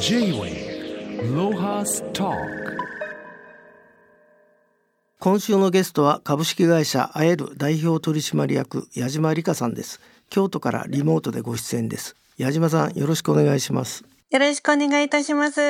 [0.00, 2.30] J-Way ロハスタ
[5.18, 10.00] 今週のゲストは株式会社アエル代表取締役矢島理香さんです。
[10.30, 12.14] 京都からリモートでご出演です。
[12.36, 14.04] 矢島さんよろしくお願いします。
[14.30, 15.60] よろしくお願いいたします。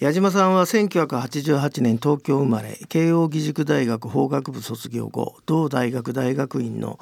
[0.00, 6.98] 矢島さんは1988年東京生まれ慶應義塾大学法学部卒業後同大学大学院の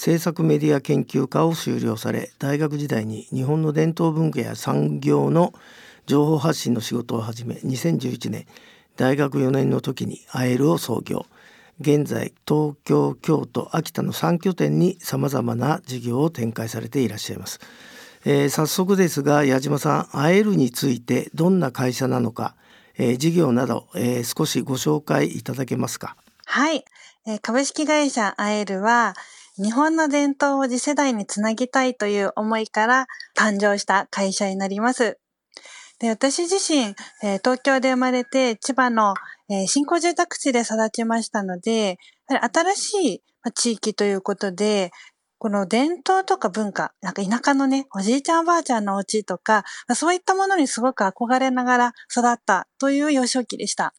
[0.00, 5.52] 政策メディア研究科を修了され大学時代に日本の伝統文化や産業の
[6.06, 8.46] 情報発信の仕事を始め2011年
[8.96, 11.26] 大学4年の時にアエルを創業。
[11.80, 17.60] 現在東京京都秋田の3拠点にさまざまな事業を展開されていらっしゃいます。
[18.24, 22.54] えー、早速ですが矢島さんアエルについてどんな会社なのか、
[22.96, 26.16] えー、事業など、えー、少しご紹介いただけますか？
[26.46, 26.86] はい、
[27.26, 29.14] えー、株式会社アエルは
[29.62, 35.18] 日本の伝統を次世代につなぎたいという思いから誕生した会社になります。
[35.98, 39.12] で私自身、えー、東京で生まれて千葉の、
[39.50, 43.22] えー、新興住宅地で育ちましたので、新しい
[43.52, 44.92] 地域ということで、
[45.36, 53.94] この伝統とか文化、なんか田舎のね、おじいちゃんおばあちゃんのお家とか、そういったものにすごく憧れながら育ったという幼少期でした。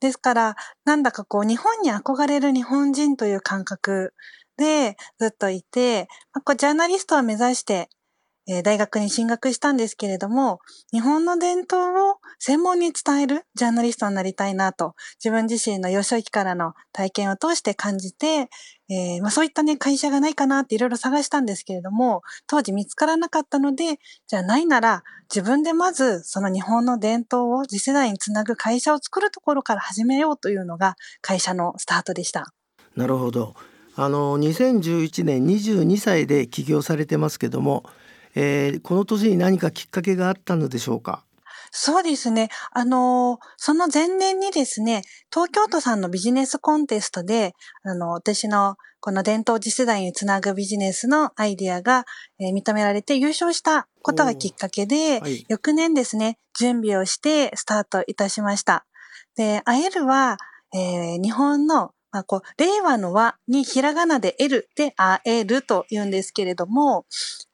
[0.00, 4.12] ですから、なんだかこう、日本に憧れる日本人という感覚
[4.58, 7.88] でずっといて、まこうジャーナリストを目指して
[8.50, 18.48] え大学に進学したんですけれども、日本の伝統を専門に伝えるジャーナリストになりたいなと、自分自身の幼少期からの体験を通して感じて、
[18.88, 32.54] えー、まあ、そういったね、会社がないかなっていろいろ探したんですけれども、当時見つからなかったので、じゃあないなら、自分でまずその日本の伝統を次世代につなぐ会社を作るところから始めようというのが会社のスタートでした。
[32.96, 33.54] なるほど。
[34.00, 37.82] あの2011年22歳で起業されてますけども、
[38.36, 41.24] えー、この年に何かきっかけがあったのでしょうか？
[41.72, 42.48] そうですね。
[42.70, 52.04] あの、その前年にですね、東京都さんのビジネスコンテストで、あの、私のこの伝統次世代につなぐビジネスのアイディアが、
[52.38, 58.86] えー、認められて優勝したことがきっかけで、はい、翌年ですね、準備をしてスタートいたしました。
[59.36, 60.36] で、アエルは、
[60.72, 67.02] えー、日本のまあ、こう、令和の和にひらがなで得るであえると言うんですけれども、やっ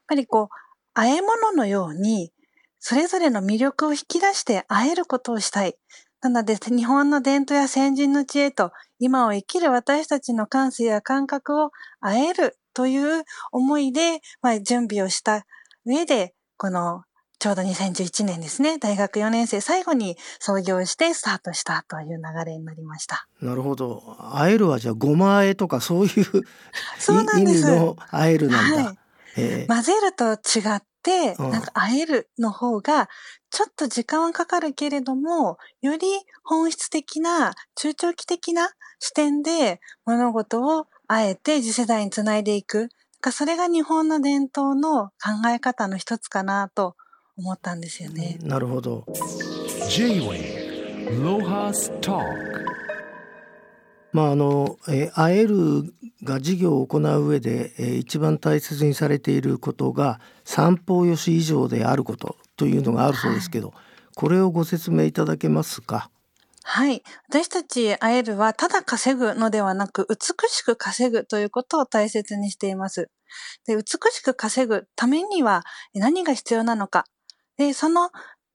[0.08, 0.48] ぱりこう、
[0.94, 2.32] 和え物のように、
[2.78, 5.76] それぞれの魅力を引き出して会えることをしたい。
[6.20, 15.46] なので、日本の伝統や先人の知恵と、今を生きる私たちの感性や感覚を会えるという思いで、まあ、準備をした
[15.84, 17.02] 上で、この
[17.44, 23.28] ちょうど2011年ですね、大学4年生最後に創業してスタートしたという流れになりました。
[23.42, 24.16] なるほど。
[24.32, 26.08] 会えるはじゃあごまあえとかそういう
[27.38, 28.84] 意味の会えるなんだ。
[28.84, 28.98] はい
[29.68, 33.10] 混ぜると違って、なんかあえるの方が、
[33.50, 36.06] ちょっと時間はかかるけれども、より
[36.44, 42.88] 本質的な、中長期的な視点で物事をあえて次世代につないでいく。
[43.32, 46.96] それが日本の伝統の考え方の一つかなと
[47.36, 48.38] 思ったんですよね。
[48.42, 49.04] なるほど。
[49.88, 52.24] J-Way ロハスター
[54.12, 63.76] まああの、えー、会えるが事業を行う上で、えー、一番大切にされていることが三方よし以上であることというのがあるそうですけど、はい、
[64.14, 66.10] これをご説明いただけますか？
[66.62, 67.02] はい。
[67.28, 73.10] 私たちアエルはただ稼ぐのではなく美しく稼ぐということを大切にしています。
[73.66, 77.04] で美しく稼ぐためには何が必要なのか。
[77.56, 78.10] で、その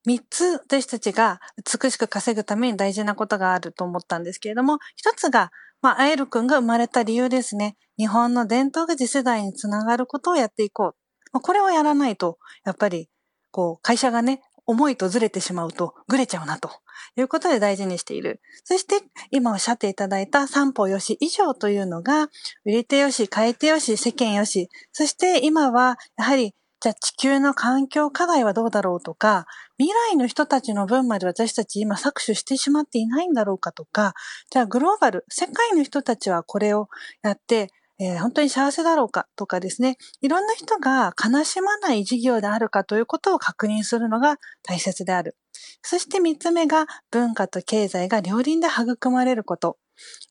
[0.06, 5.52] 三つ私たちが美しく稼ぐために大事なことがあると思ったんですけれども、一つが、
[5.82, 7.78] まあ、アエル君が生まれた理由ですね。
[7.98, 10.96] 日本の伝統が次世代につながることをやっていこ
[11.34, 11.40] う。
[11.42, 13.10] これをやらないと、やっぱり、
[13.52, 16.70] こう、会社がね、思いとずれてしまうと、ぐれちゃうなと
[17.16, 18.42] いうことで大事にしている。
[18.64, 22.30] そして、今おっしゃっていただいた三歩よし以上というのが、
[22.66, 29.46] 売り手よし、買い手よし、世間よし、そして今は、やはりじゃあ地球の環境課題はどうだろうとか、
[29.78, 34.14] 未来の人たちの分まで私たち今搾取してしまっていないんだろうかとか、
[34.50, 36.88] じゃあグローバル、世界の人たちはこれを
[37.22, 37.70] やって、
[38.02, 45.36] えー、本当に幸せだろうかとかですね、いろんな人が悲しまない事業であるかということを確認するのが大切である。
[45.82, 49.78] そして三つ目が文化と経済が両輪で育まれること。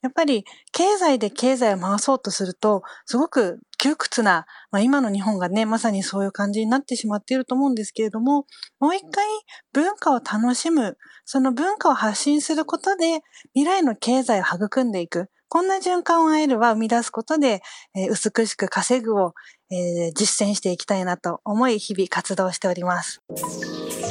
[0.02, 8.46] やっぱり経済で経済を回そうとすると、すごく窮屈な、まあ、今の日本がね、まさにそういう感じになってしまっていると思うんですけれども、
[8.80, 9.24] もう一回
[9.72, 13.20] 文化を楽しむ、その文化を発信することで
[13.54, 15.28] 未来の経済を育んでいく。
[15.50, 17.62] こんな循環をあえるは生み出すことで、
[17.94, 19.32] えー、美しく稼ぐを、
[19.70, 23.22] えー、実践していきたいなと思い、日々活動しております。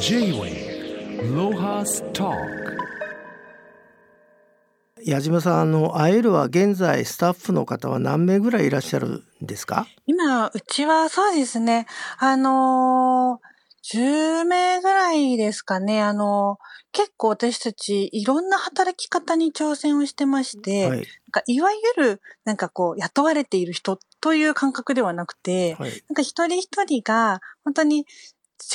[0.00, 0.78] J-Way
[1.32, 2.77] Lohas Talk
[5.04, 9.86] 矢島さんあのアエルは現在スタッフの方は何名ぐらいいらっしゃるんですか？
[10.06, 11.86] 今うちはそうですね。
[12.18, 16.02] あのー、10名ぐらいですかね。
[16.02, 21.68] あのー結構私たちいろんな働き方に挑戦をしてまして、はい、なんかいわ
[21.98, 28.06] ゆるなんかこう雇われている人という感覚ではなくて、はい、なんか一人一人が本当に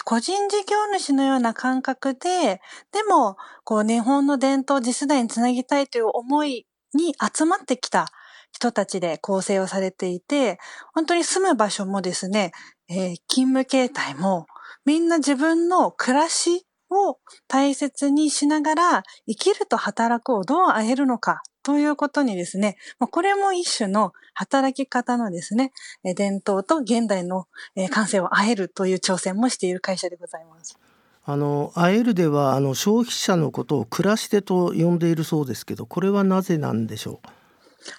[0.05, 8.07] 個人事業主のような感覚で、でも、こう、日本の伝統次世代につなぎたいという思いに集まってきた
[8.51, 10.59] 人たちで構成をされていて、
[10.93, 12.51] 本当に住む場所もですね、
[12.87, 14.45] えー、勤務形態も、
[14.85, 25.71] みんな自分の暮らしを大切にしながら生きると働くをどう会えるのかということにですね、これも一種の働き方のですね、
[26.03, 27.47] 伝統と現代の
[27.89, 30.77] 感性を会えるという挑戦もしている会社でございます。
[31.25, 37.27] あのアエルではあの消費者のことを暮らし手と呼んでいるそうですけど、これはなぜなんでしょう？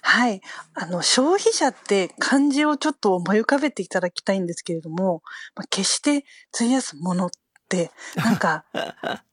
[0.01, 0.41] はい。
[0.73, 5.21] あの、消費者って漢字をちょっと思い浮かべていただきたいんですけれども、
[5.55, 7.29] まあ、決して費やすもの
[7.69, 8.65] っ、なんか、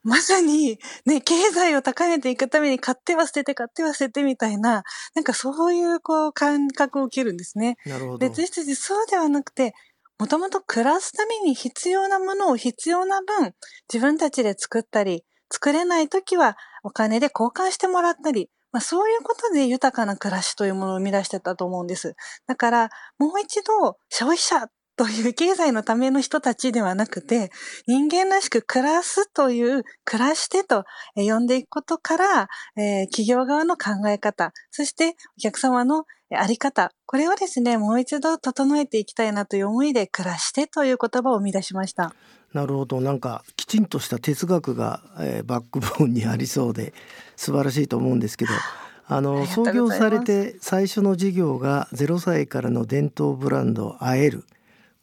[0.02, 4.84] まさにね、経済を高めていくために買っては捨てて買っては捨ててみたいな、
[5.14, 7.76] なんかそういうこう感覚を受けるんですね。
[7.86, 8.26] なるほど。
[8.26, 9.74] 私たちそうではなくて、
[10.18, 13.54] もともと暮らすために必要なものを必要な分、
[13.92, 22.16] 自分たちで作ったり、作れないときはお金で交換してもらったり、まあ、そういうことで豊かな暮らしというものを生み出してたと思うんです。
[22.46, 27.50] だから、もう一度消費者という経済のための人たちではなくて、
[27.86, 30.84] 人間らしく暮らすという、暮らしてと
[31.14, 36.04] 呼んでいくことから、えー、企業側の考え方、そしてお客様の
[36.34, 42.14] あり方、これをですね、もう一度整えていきたいなという思いで、暮らしてという言葉を生み出しました。
[42.52, 43.00] なるほど。
[43.00, 46.92] なんかきちんとした哲学が、えー、バックボーンにありそうで
[47.36, 48.52] 素晴らしいと思うんですけど
[49.08, 54.44] あの創業されて最初の事業が0歳からの伝統ブランド「あえる」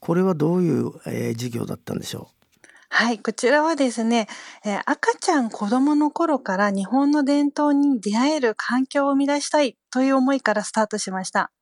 [0.00, 2.66] これはどういう、えー、事業だったんでしょう？
[2.88, 4.26] はい、こちらはですね、
[4.64, 11.52] えー、赤ちゃん子供の頃から日本の伝統に出会える環境を生み出したいという思いからスタートしました。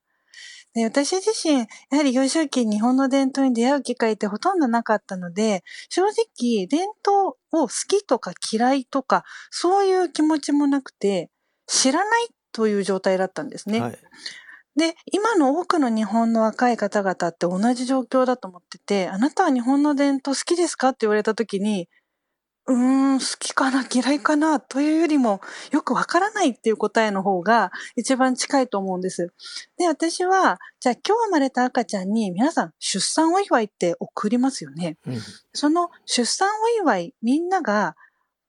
[0.73, 11.31] で私自身、やはり幼少期日本の伝統に出会う機会ってほとんどなかったので、正直伝統を好きとか嫌いとか、そういう気持ちもなくて、
[11.65, 13.81] 知らないという状態だったんですね。
[13.81, 13.97] はい、
[14.75, 20.89] で、今の多くの日本の若い方々って同じ状況だと思ってて、あなたは日本の伝統好きですか？
[20.89, 21.89] って言われた時に、
[22.67, 23.83] うーん、好きかな？
[23.91, 24.59] 嫌いかな？
[24.59, 29.33] というよりも、よくわからないっていう答えの方が一番近いと思うんです。
[29.77, 34.97] で、私は、じゃあ今日生まれた赤ちゃんに皆さん出産お祝いって送りますよね。
[35.07, 35.17] うん、
[35.53, 37.95] その出産お祝い、みんなが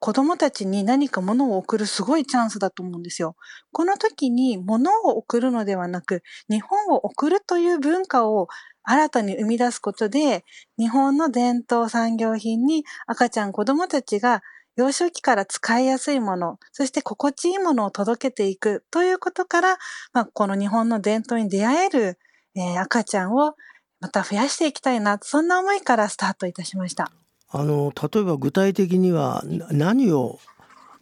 [0.01, 3.37] 子供たちに何か物を送るすごいチャンスだと思うんですよ。
[3.71, 8.49] この時に物を送るのではなく、日本を送るという文化を
[8.83, 10.45] 新たに生み出すことで、
[10.79, 14.43] 日本の伝統産業品に赤ちゃん子供たちが
[14.77, 19.79] 幼少期から使いやすいもの、そして心地いいものを届けていくということから、
[20.15, 22.19] まあ、この日本の伝統に出会える、
[22.55, 23.55] えー、赤ちゃんを
[24.01, 27.13] また増やしていきたいな、そんな思いからスタートいたしました。
[27.51, 30.39] あの例えば具体的には何を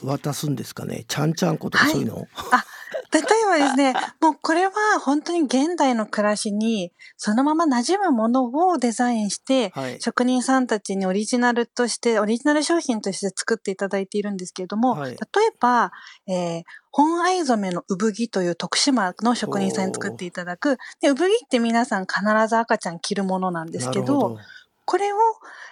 [0.03, 1.05] 渡すんですかね？
[1.09, 2.65] ちゃんちゃんことかそういうの、はい、あ
[3.11, 15.19] 例えばですね、 もうこれは本当に現代の暮らしにそのまま馴染むものをデザインして、はい、職人さんたちにオリジナルとして、オリジナル商品として作っていただいているんですけれども、はい、例え
[15.59, 15.91] ば、
[16.27, 24.39] えー、本藍染めの産着という徳島の職人さんに作っていただく、で産着って皆さん必ず赤ちゃん着るものなんですけど、
[24.91, 25.17] これを、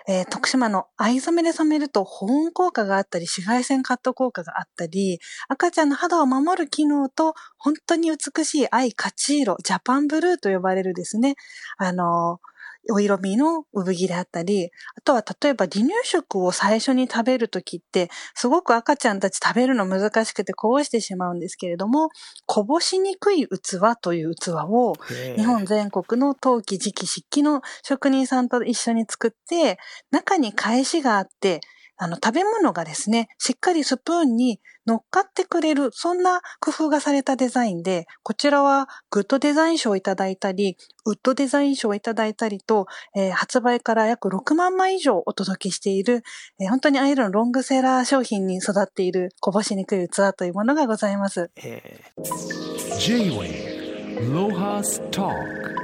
[0.07, 11.37] えー、徳島の藍染めで染めると保温効果があったり、紫外線カット効果があったり、赤ちゃんの肌を守る機能と、本当に美しい藍勝ち色、ジャパンブルーと呼ばれるですね、
[11.79, 12.56] あのー
[12.91, 22.09] お色味の産着であったり、あとは例えば離乳食を最初に食べるときって、すごく赤ちゃんたち食べるの難しくてこぼしてしまうんですけれども、
[22.47, 24.95] こぼしにくい器という器を、
[25.37, 29.79] 日本全国の陶器、磁器、漆器の職人さんと一緒に作って、
[30.11, 31.61] 中に返しがあって、
[31.97, 46.23] あの、食べ物がですね、しっかりスプーンに乗っかってくれる、そんな工夫がされたデザインで、こちらはグッドデザイン賞をいただいたり、ウッドデザイン賞をいただいたりと、えー、発売から約6万枚以上お届けしている、
[46.61, 51.51] えー、本当にアイロンロングセラー商品に育っているこぼしにくい器というものがございます。
[51.57, 55.76] えー、J-Way ロハスター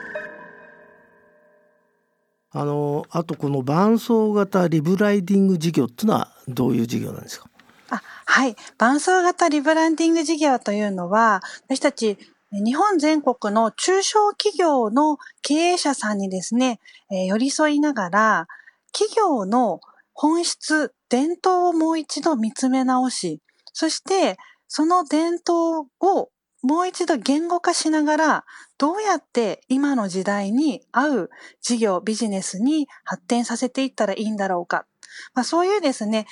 [2.52, 7.48] あのあとこの伴走型リブライディング事業っていうのはどういう事業なんですか？
[7.90, 8.56] あはい。
[8.78, 12.18] 伴走型リブランディング事業というのは私たち
[12.52, 16.80] 日本全国の中小企業の経営者さんにですね、
[17.10, 18.48] えー、寄り添いながら
[18.92, 19.80] 企業の
[20.12, 23.40] 本質、伝統をもう一度見つめ直し、
[23.72, 24.36] そして
[24.68, 26.28] その伝統を
[26.62, 28.44] もう一度言語化しながら、
[28.78, 34.86] どうやって今の時代に合う事業、ビジネスに発展させていったらいいんだろうか。
[35.34, 36.26] まあ、そういうですね、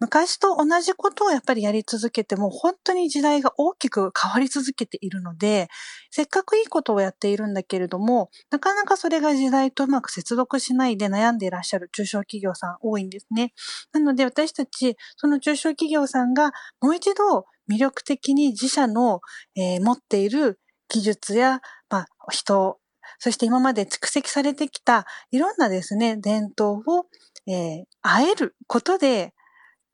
[0.00, 5.68] 昔と同じことをやっぱりやり続けても、本当に時代が大きく変わり続けているので、
[6.10, 13.52] せっかくいいことをやっているんだけれども、なかなかそれが時代とうまく接続しないで悩んでいらっしゃる中小企業さん多いんですね。
[13.92, 19.20] なので私たち、その中小企業さんがもう一度魅力的に自社の、
[19.54, 22.78] えー、持っている技術や、まあ、人、
[23.18, 27.04] そして今まで蓄積されてきたいろんなですね、伝統を、
[27.46, 29.34] えー、会えることで、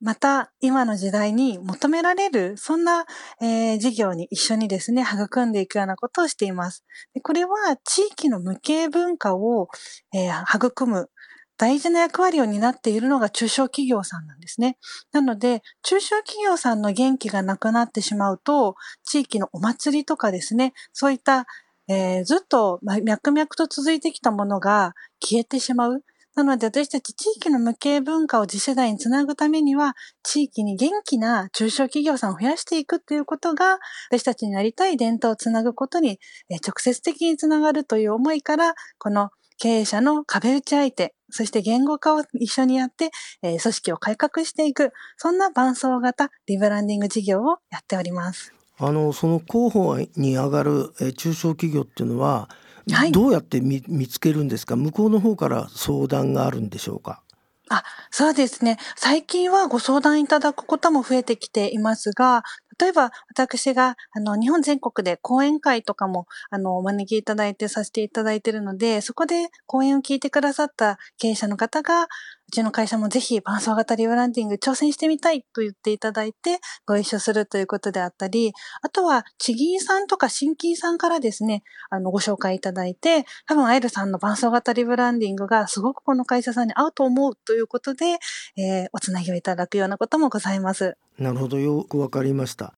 [0.00, 3.06] また今の時代に求められる、そんな、
[3.40, 6.84] えー、事業に一緒にですね、育んでいくようなことをしています。
[7.14, 9.68] でこれは地域の無形文化を、
[10.14, 11.10] えー、育む
[11.58, 14.76] 大事な役割を担っているのが中小企業さんなんですね。
[15.12, 18.74] なので、中小企業さんの元気がなくなってしまうと、
[19.04, 21.46] 地域のお祭りとかですね、そういった、
[21.88, 26.02] えー、ずっと脈々と続いてきたものが消えてしまう。
[26.36, 33.78] なので私たち地域の無形文化を次世代につなぐためには、地域に元気な中小企業さんを増やしていくっていうことが、
[34.10, 48.52] 私たちになりたい伝統をつなぐことに直接的につながるという思いから、この経営者の壁打ち相手、そして言語化を一緒にやって、組織を改革していく、そんな伴走型リブランディング事業をやっております。
[48.78, 52.50] あのその候補に上がる、中小企業っていうのは、
[52.92, 54.76] はい、どうやって見つけるんですか？
[54.76, 57.22] 向こうの方から相談があるんでしょうか？
[57.68, 58.78] あ、そうですね。
[58.94, 62.44] 最近はご相談いただくことも増えてきていますが、
[62.78, 72.06] 例えば、私が、あの、日本全国で講演会とかも、あの、お招きいただいてさせていただいているので、そこで講演を聞いてくださった経営者の方が、
[72.48, 88.18] うちの会社もぜひ伴走型リブランディング挑戦してみたいと言っていただいてご一緒するということであったり、あとは地銀さんとか新規さんからですね、あの、ご紹介いただいて、多分アイルさんの伴走型リブランディングがすごくこの会社さんに合うと思うということで、
[88.56, 90.96] えー、おつなぎをいただくようなこともございます。
[91.18, 92.74] なるほど、よくわかりました。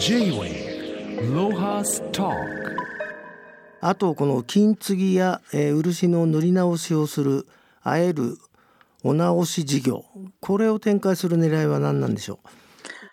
[0.00, 2.32] J-Way ロハスタ
[3.80, 7.46] あとこの金継ぎや、えー、漆の塗り直しをする
[7.82, 8.38] あえる
[9.02, 10.04] お直し事業
[10.40, 12.48] これを展開する狙いは何なんでしょう？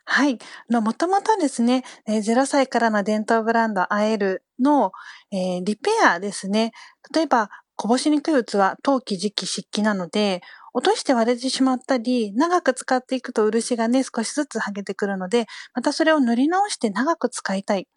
[0.05, 0.39] はい。
[0.69, 4.91] もともとですね、0歳からの伝統ブランドアエルの、
[5.31, 6.71] えー、リペアですね。
[7.13, 10.41] 例えば、こぼしにくい器、陶器、磁器、漆器なので、
[10.73, 17.87] 落として割れてしまったり、長く使っていくと漆がね、少しずつ剥げてくるので、またそれを塗り直して長く使いたい。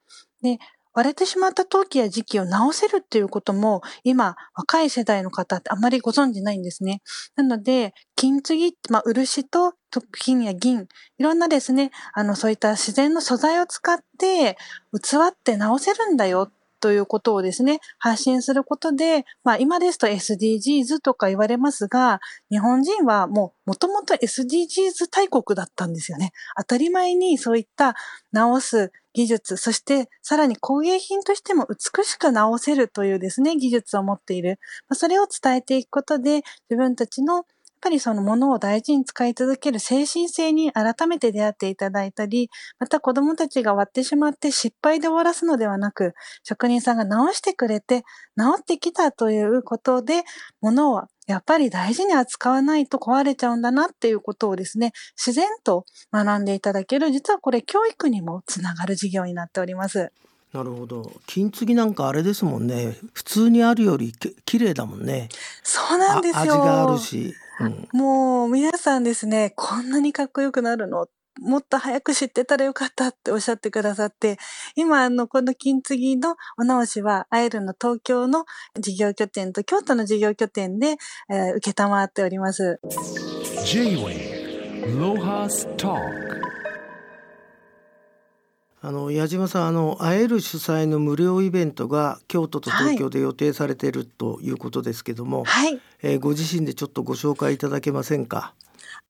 [0.43, 0.59] で、
[0.95, 7.03] 割れてしまった陶器や磁器を直せるっていうことも、今、若い世代の方ってあまりご存知ないんですね。
[7.37, 9.75] なので、金継ぎ、まあ、漆と
[10.13, 10.87] 金や銀、
[11.19, 14.57] いろんなですね、あの、そういった自然の素材を使って、
[14.93, 16.51] 器って直せるんだよ
[16.83, 22.21] ということをですね、発信することで、まあ今ですと SDGs とか言われますが、
[22.51, 26.33] 日本人はもうもともと SDGs 大国だったんですよね。
[26.59, 27.95] 当たり前にそういった
[28.33, 34.59] 直す技術、そしてさらに工芸品としても美しく直せるというですね、技術を持っている。
[34.93, 37.45] それを伝えていくことで、自分たちの
[37.83, 42.49] ぱりそのものを大事に使い続ける精神性に改めて出会っていただいたり、
[42.79, 48.05] また子供たちが割ってしまって失敗で終わらすのではなく、職人さんが直してくれて、
[48.37, 50.23] 直ってきたということで、
[50.61, 60.13] ものをやっぱり大事に扱わないと壊れちゃうんだなっていうことをですね、自然と学んでいただける、実はこれ教育にもつながる事業になっております。
[60.53, 61.11] なるほど。
[61.27, 62.97] 金継ぎなんかあれですもんね。
[63.15, 65.31] 普通にあるよりき綺麗だもんね。
[65.63, 66.41] そうなんですよ。
[66.43, 71.07] 味があるし、うん、もう皆さんですねこんなにかっこよくなるの？
[71.41, 74.37] もっと早く知ってたらよかったっておっしゃってくださって、
[74.77, 78.45] 今、あの、この金継ぎのお直しは、アイルの東京の
[78.79, 80.99] 事業拠点と京都の事業拠点で、
[81.31, 82.79] えー、受けたまっております。
[83.65, 85.95] J-Way ロハスタ
[88.85, 98.55] あの矢島さんあの会える主催の無料イベントが京都と東京で予定されているということですけども、はい、えー、ご自身でちょっとご紹介いただけませんか？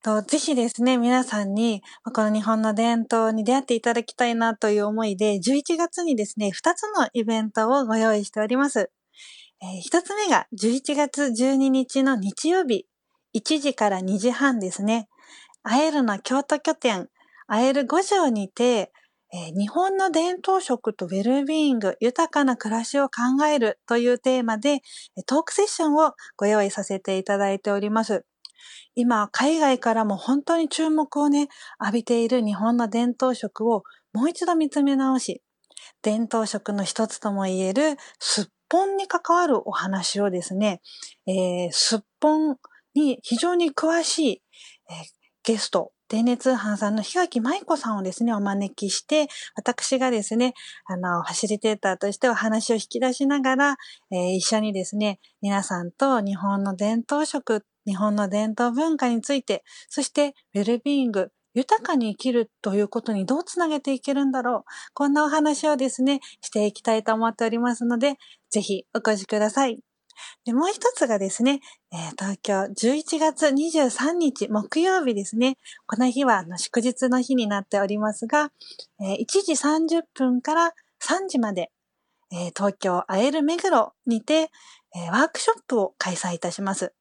[0.03, 1.81] とぜひですね、皆さんに、
[2.13, 8.91] この日本の伝統に出会っていただきたいなという思いで、11月にですね、2つのイベントをご用意しております。
[9.61, 12.85] えー、一つ目が11月12日の日曜日、
[13.33, 15.07] 1時から2時半ですね。
[15.63, 17.07] アエルの京都拠点、
[17.47, 18.91] アエル五条にて、
[19.35, 24.81] えー、日本の伝統食とウェルビーイング、豊かな暮らしを考えるというテーマで、
[25.25, 28.25] トークセッションをご用意させていただいております。
[28.93, 31.47] 今、海外からも本当に注目をね、
[31.79, 35.41] 浴びている日本の伝統食をもう一度見つめ直し、
[36.03, 40.81] 伝統食の一つとも言えるすっぽんに関わるお話をですね、
[41.25, 42.57] えー、すっぽん
[42.93, 44.41] に非常に詳しい、
[44.89, 44.95] えー、
[45.43, 50.53] ゲスト、電熱通販さんの日垣舞子さんをですね、お招きして、私がですね、
[50.85, 53.77] あの、ファシリテーターとしてお話を引き出しながら、
[54.11, 64.63] えー、一緒にですね、皆さんと日本の伝統食、日本の伝統文化について、そしてウェルビーイング、豊かに生きるということにどうつなげていけるんだろう。
[64.93, 68.17] こんなお話をですね、していきたいと思っておりますので、
[68.51, 69.79] ぜひお越しください。
[70.45, 75.57] で、もう一つがですね、えー、東京11月23日木曜日ですね。
[75.85, 78.51] この日はあの祝日の日になっておりますが、
[79.01, 81.71] えー、1時30分から3時まで、
[82.31, 84.49] えー、東京アエル目黒にて、
[84.95, 86.93] えワークショップを開催いたします。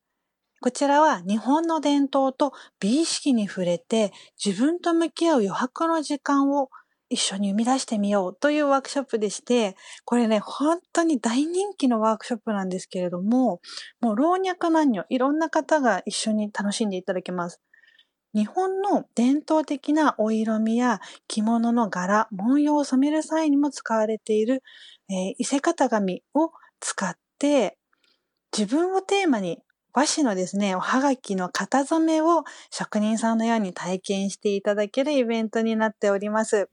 [0.62, 6.70] こちらは日本の伝統と美意識に触れて自分と向き合う余白の時間を
[7.12, 9.76] 一緒に生み出してみようというワークショップでして、
[10.06, 13.60] これね、本当に大人気のワークショップなんですけれども、
[14.00, 17.60] もう老若男女、いろんな方が一緒に楽しんでいただけます。
[18.34, 24.62] 日本の伝統的なお色味や着物の柄、文様を染める際にも使われている、
[25.10, 26.50] えー、伊勢型紙を
[26.80, 27.76] 使って、
[28.56, 29.58] 自分をテーマに
[29.92, 36.70] 和紙のですね、おはがきの型染めを職人さんのように体験していただけるイベントになっております。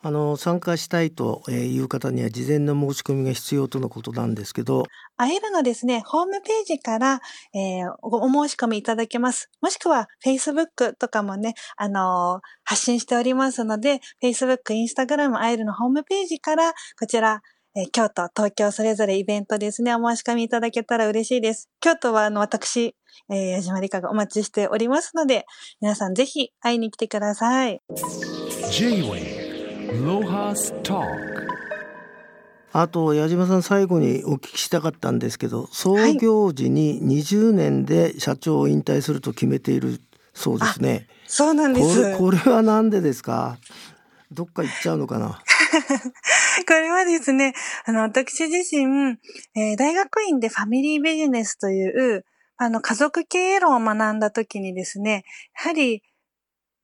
[0.00, 4.84] あの参加したいという方には事前の申し込みが必要とのことなんですけど。
[5.16, 7.20] 会えるのですね、ホームページから、
[7.54, 9.50] えー、お申し込みいただけます。
[9.60, 17.42] もしくは Facebook とかもね、あのー、発信しておりますので、Facebook、Instagram、会えるのホームページから、こちら、
[17.74, 21.68] えー、京都、東京それぞれイベントですね、お申し込みいただけたら嬉しいです。
[21.80, 22.94] 京都はあの私、
[23.30, 25.44] えー、矢島理香がお待ちしておりますので、
[25.80, 27.82] 皆さんぜひ会いに来てください。
[32.72, 40.00] あと矢島さん最後にお聞きしたかったんですけど創業時に20年で社長を引退すると決めている
[40.34, 41.08] そうですね。
[41.26, 42.16] そうなんです。
[42.16, 43.58] これは何でですか？
[44.30, 45.40] どっか行っちゃうのかな？
[46.66, 47.54] これはですね、
[47.86, 49.18] あの、私自身、
[49.56, 52.24] えー、大学院でファミリービジネスという、
[52.56, 55.24] あの、家族経営論を学んだ時にですね、
[55.56, 56.02] やはり、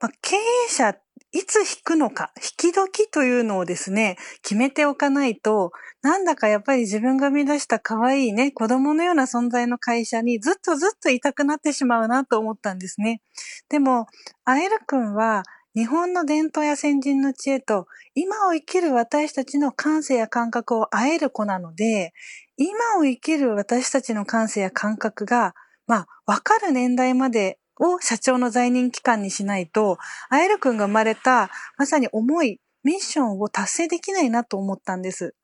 [0.00, 0.96] まあ、経営者
[1.34, 13.20] いつ引くのか、引き時というのをですね、決めておかないと、なんだかやっぱり自分が生み出した可愛いね、子供のような存在の会社にずっとずっといたくなってしまうなと思ったんですね。
[13.68, 14.06] でも、
[14.44, 15.42] アエル君は
[15.74, 22.12] 日本の伝統や先人の知恵と今を生きる私たちの感性や感覚を会える子なので、
[22.56, 25.56] 今を生きる私たちの感性や感覚が、
[25.88, 29.98] まあ、わかる年代までを社長の在任期間にしないと、
[30.30, 35.34] アエル君が生まれたまさに重いミッションを達成できないなと思ったんです。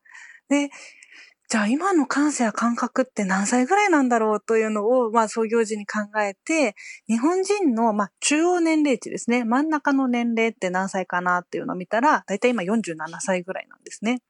[0.49, 0.71] で、
[1.51, 6.77] じゃあ今の感性や感覚って何歳ぐらいなんだろうというのを、まあ創業時に考えて、
[7.09, 14.23] 日本人の、まあ中央年齢値ですね、真ん中の年齢って何歳かなっていうのを見たら、だいたい今47歳ぐらいなんですね。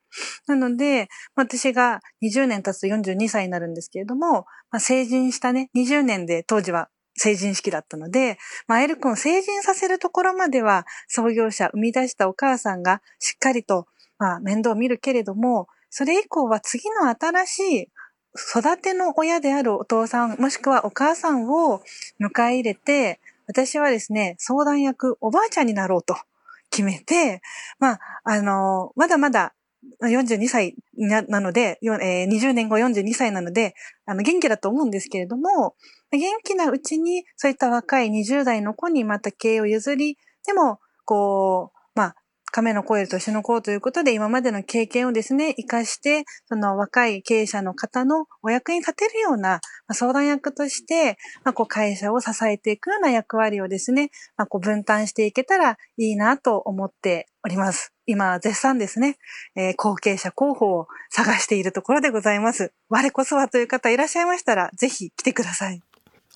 [0.47, 6.89] なので、私が20年経つと42歳になるんですけれども、まあ、成人したね、20年で当時は
[7.23, 13.87] 成人式だったので、まあ、エル君を成人させるところまでは、創業者、生み出したお母さんがしっかりと、
[14.19, 17.89] まあ、面倒を見るけれども、それ以降は次の新しい
[18.35, 21.83] 育ての親であるお父さん、もしくはお母さんを
[22.19, 26.17] 迎え入れて、私はですね、相談役、おばあちゃんになろうと
[26.71, 27.43] 決めて、
[27.79, 29.53] まあ、あの、まだまだ
[30.03, 33.75] 42歳なので、えー、20年後42歳なので、
[34.07, 35.75] あの、元気だと思うんですけれども、
[36.11, 42.15] 元気なうちに、そういった若い20代の子にまた経営を譲り、でも、こう、まあ、
[42.53, 57.93] 亀の声と死の子ということで、今までの経験をですね、活かして、その若い経営者の方のお役に立てるような、まあ、相談役として、まあ、こう会社を支えていくような役割をですね、まあ、こう分担していけたらいいなと思っております。
[58.07, 59.17] 今、絶賛ですね、
[59.57, 62.73] えー、後継者候補を探しているところでございます。
[62.89, 65.81] 我こそはという方いらっしゃいましたら、ぜひ来てください。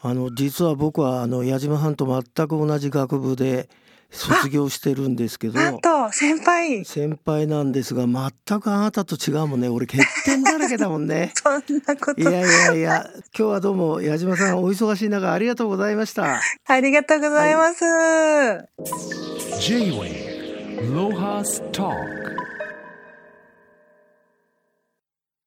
[0.07, 3.71] あの実は僕はあの矢島さんと全く同じ学部で
[4.11, 6.85] 卒業してるんですけどなんと先輩。
[6.85, 9.69] 先輩なんですが全くあなたと違うもんね。
[9.69, 11.33] 俺欠点だらけだもんね。
[11.43, 12.21] そんなこと。
[12.21, 16.39] いやいやいや今日はどうも矢島さんお忙しい中ありがとうございました。
[16.67, 17.85] ありがとうございます、
[19.61, 20.34] J-Wave
[20.85, 22.54] Lohas Talk